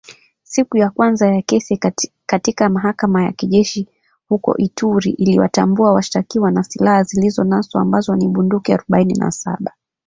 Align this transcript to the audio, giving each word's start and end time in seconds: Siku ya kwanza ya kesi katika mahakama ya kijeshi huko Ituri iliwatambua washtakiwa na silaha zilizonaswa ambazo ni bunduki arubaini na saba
Siku 0.43 0.77
ya 0.77 0.89
kwanza 0.89 1.27
ya 1.27 1.41
kesi 1.41 1.79
katika 2.25 2.69
mahakama 2.69 3.23
ya 3.23 3.31
kijeshi 3.31 3.87
huko 4.29 4.57
Ituri 4.57 5.11
iliwatambua 5.11 5.93
washtakiwa 5.93 6.51
na 6.51 6.63
silaha 6.63 7.03
zilizonaswa 7.03 7.81
ambazo 7.81 8.15
ni 8.15 8.27
bunduki 8.27 8.73
arubaini 8.73 9.13
na 9.13 9.31
saba 9.31 9.73